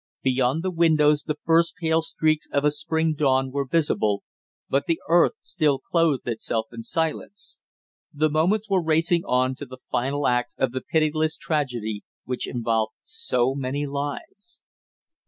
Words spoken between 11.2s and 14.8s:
tragedy which involved so many lives.